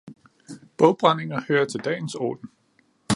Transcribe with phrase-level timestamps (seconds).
[0.77, 2.49] Bogbrændinger hører til dagens orden.